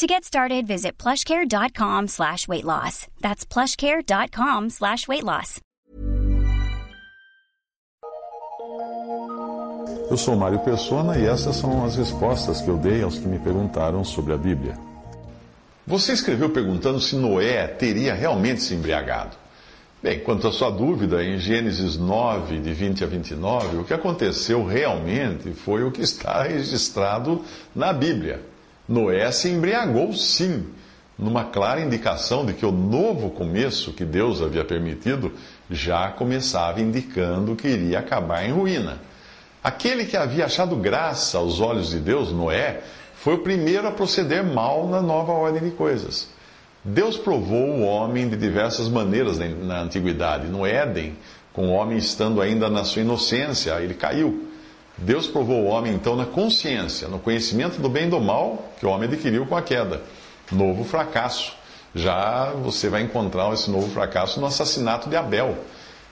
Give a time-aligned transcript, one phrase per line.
[0.00, 3.06] To get started, visit plushcare.com slash weight loss.
[3.20, 5.60] That's plushcare.com slash weight loss.
[10.10, 13.38] Eu sou Mário Persona e essas são as respostas que eu dei aos que me
[13.38, 14.74] perguntaram sobre a Bíblia.
[15.86, 19.36] Você escreveu perguntando se Noé teria realmente se embriagado.
[20.02, 24.64] Bem, quanto à sua dúvida, em Gênesis 9, de 20 a 29, o que aconteceu
[24.64, 27.44] realmente foi o que está registrado
[27.74, 28.48] na Bíblia.
[28.90, 30.66] Noé se embriagou sim,
[31.16, 35.32] numa clara indicação de que o novo começo que Deus havia permitido
[35.70, 38.98] já começava indicando que iria acabar em ruína.
[39.62, 42.80] Aquele que havia achado graça aos olhos de Deus, Noé,
[43.14, 46.28] foi o primeiro a proceder mal na nova ordem de coisas.
[46.82, 50.48] Deus provou o homem de diversas maneiras na antiguidade.
[50.48, 51.14] No Éden,
[51.52, 54.49] com o homem estando ainda na sua inocência, ele caiu.
[55.00, 58.84] Deus provou o homem então na consciência, no conhecimento do bem e do mal que
[58.84, 60.02] o homem adquiriu com a queda.
[60.52, 61.54] Novo fracasso.
[61.94, 65.56] Já você vai encontrar esse novo fracasso no assassinato de Abel.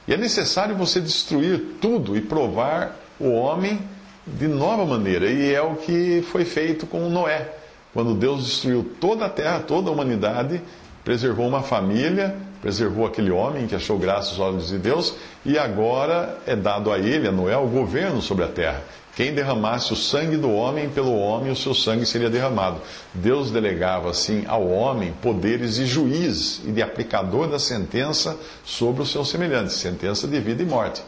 [0.06, 3.78] E é necessário você destruir tudo e provar o homem
[4.26, 5.30] de nova maneira.
[5.30, 7.52] E é o que foi feito com Noé.
[7.92, 10.62] Quando Deus destruiu toda a terra, toda a humanidade,
[11.04, 15.14] preservou uma família, preservou aquele homem que achou graça aos olhos de Deus,
[15.44, 18.82] e agora é dado a ele, a Noé, o governo sobre a terra.
[19.14, 22.80] Quem derramasse o sangue do homem, pelo homem o seu sangue seria derramado.
[23.12, 29.10] Deus delegava, assim, ao homem poderes de juiz e de aplicador da sentença sobre os
[29.10, 31.02] seus semelhantes sentença de vida e morte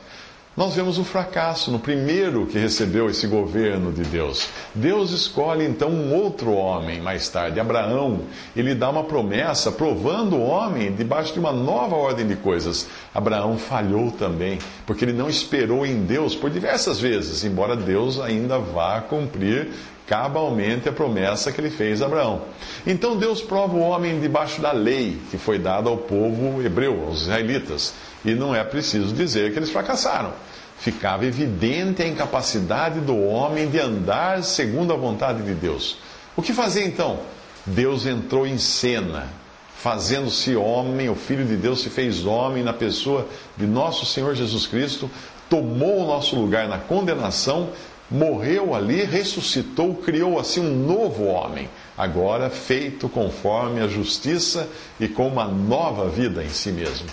[0.57, 4.49] nós vemos o fracasso no primeiro que recebeu esse governo de Deus.
[4.75, 8.23] Deus escolhe então um outro homem mais tarde, Abraão,
[8.55, 12.89] e lhe dá uma promessa, provando o homem debaixo de uma nova ordem de coisas.
[13.15, 18.59] Abraão falhou também, porque ele não esperou em Deus por diversas vezes, embora Deus ainda
[18.59, 19.69] vá cumprir
[20.11, 22.43] cabalmente a promessa que ele fez a Abraão.
[22.85, 27.23] Então Deus prova o homem debaixo da lei que foi dada ao povo hebreu, aos
[27.23, 27.95] israelitas.
[28.25, 30.33] E não é preciso dizer que eles fracassaram.
[30.81, 35.99] Ficava evidente a incapacidade do homem de andar segundo a vontade de Deus.
[36.37, 37.21] O que fazer então?
[37.65, 39.29] Deus entrou em cena,
[39.77, 44.67] fazendo-se homem, o Filho de Deus se fez homem na pessoa de nosso Senhor Jesus
[44.67, 45.09] Cristo,
[45.49, 47.69] tomou o nosso lugar na condenação
[48.11, 55.29] morreu ali, ressuscitou, criou assim um novo homem, agora feito conforme a justiça e com
[55.29, 57.07] uma nova vida em si mesmo.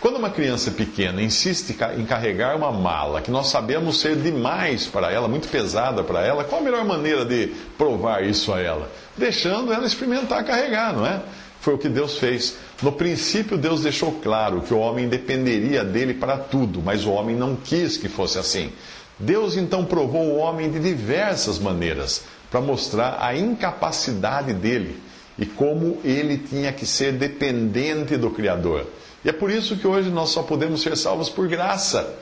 [0.00, 5.12] Quando uma criança pequena insiste em carregar uma mala que nós sabemos ser demais para
[5.12, 8.90] ela, muito pesada para ela, qual a melhor maneira de provar isso a ela?
[9.14, 11.20] Deixando ela experimentar carregar, não é?
[11.60, 12.56] Foi o que Deus fez.
[12.82, 17.36] No princípio, Deus deixou claro que o homem dependeria dele para tudo, mas o homem
[17.36, 18.72] não quis que fosse assim.
[19.20, 24.98] Deus então provou o homem de diversas maneiras para mostrar a incapacidade dele
[25.38, 28.86] e como ele tinha que ser dependente do Criador.
[29.24, 32.14] E é por isso que hoje nós só podemos ser salvos por graça.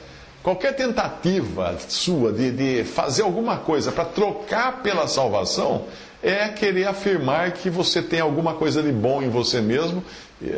[0.42, 5.84] Qualquer tentativa sua de, de fazer alguma coisa para trocar pela salvação
[6.22, 10.02] é querer afirmar que você tem alguma coisa de bom em você mesmo,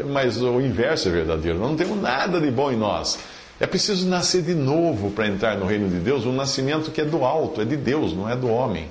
[0.07, 1.59] mas o inverso é verdadeiro.
[1.59, 3.19] Nós não temos nada de bom em nós.
[3.61, 7.05] É preciso nascer de novo para entrar no reino de Deus, um nascimento que é
[7.05, 8.89] do alto, é de Deus, não é do homem.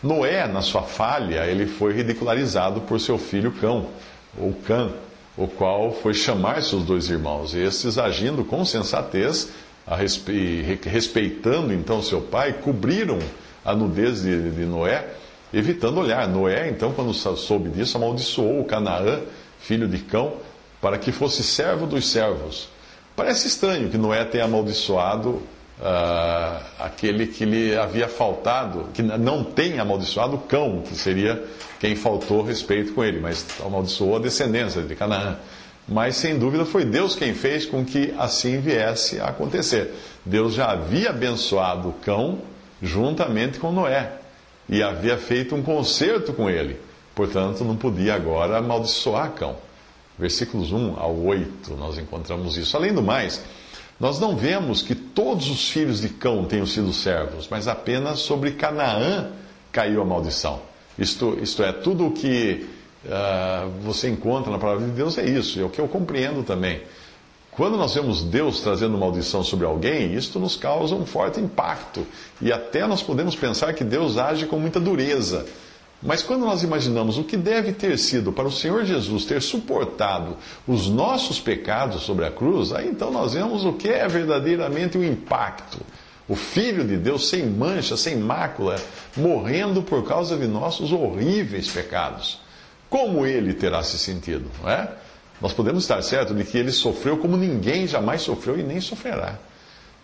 [0.00, 3.88] Noé, na sua falha, ele foi ridicularizado por seu filho Cão,
[4.38, 4.92] ou Cã,
[5.36, 7.54] o qual foi chamar seus dois irmãos.
[7.54, 9.48] E estes, agindo com sensatez,
[10.84, 13.18] respeitando então seu pai, cobriram
[13.64, 15.08] a nudez de, de Noé,
[15.52, 16.28] evitando olhar.
[16.28, 19.22] Noé, então, quando soube disso, amaldiçoou Canaã,
[19.58, 20.34] filho de Cão,
[20.80, 22.72] para que fosse servo dos servos
[23.16, 29.82] Parece estranho que Noé tenha amaldiçoado uh, aquele que lhe havia faltado, que não tenha
[29.82, 31.44] amaldiçoado o cão, que seria
[31.78, 35.36] quem faltou respeito com ele, mas amaldiçoou a descendência de Canaã.
[35.86, 39.94] Mas sem dúvida foi Deus quem fez com que assim viesse a acontecer.
[40.24, 42.38] Deus já havia abençoado o cão
[42.82, 44.10] juntamente com Noé
[44.68, 46.80] e havia feito um concerto com ele.
[47.14, 49.56] Portanto, não podia agora amaldiçoar cão
[50.18, 52.76] versículos 1 ao 8, nós encontramos isso.
[52.76, 53.42] Além do mais,
[53.98, 58.52] nós não vemos que todos os filhos de Cão tenham sido servos, mas apenas sobre
[58.52, 59.30] Canaã
[59.70, 60.60] caiu a maldição.
[60.98, 62.66] Isto, isto é, tudo o que
[63.04, 66.82] uh, você encontra na palavra de Deus é isso, é o que eu compreendo também.
[67.50, 72.04] Quando nós vemos Deus trazendo maldição sobre alguém, isto nos causa um forte impacto.
[72.42, 75.46] E até nós podemos pensar que Deus age com muita dureza.
[76.04, 80.36] Mas quando nós imaginamos o que deve ter sido para o Senhor Jesus ter suportado
[80.68, 85.04] os nossos pecados sobre a cruz, aí então nós vemos o que é verdadeiramente o
[85.04, 85.78] impacto.
[86.28, 88.76] O Filho de Deus sem mancha, sem mácula,
[89.16, 92.38] morrendo por causa de nossos horríveis pecados.
[92.90, 94.90] Como ele terá se sentido, não é?
[95.40, 99.38] Nós podemos estar certos de que ele sofreu como ninguém jamais sofreu e nem sofrerá.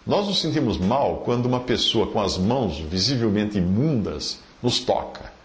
[0.06, 5.39] Nós nos sentimos mal quando uma pessoa com as mãos visivelmente imundas nos toca.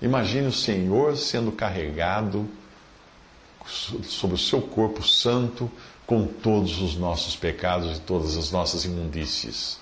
[0.00, 2.48] Imagine o Senhor sendo carregado
[3.66, 5.70] sobre o seu corpo santo
[6.06, 9.78] com todos os nossos pecados e todas as nossas imundícies.